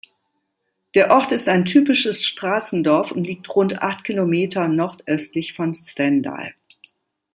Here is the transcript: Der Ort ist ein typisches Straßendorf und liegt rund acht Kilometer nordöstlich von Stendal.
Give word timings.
Der 0.95 1.11
Ort 1.11 1.31
ist 1.31 1.47
ein 1.47 1.63
typisches 1.63 2.25
Straßendorf 2.25 3.11
und 3.11 3.23
liegt 3.27 3.55
rund 3.55 3.83
acht 3.83 4.03
Kilometer 4.03 4.67
nordöstlich 4.67 5.53
von 5.53 5.75
Stendal. 5.75 6.55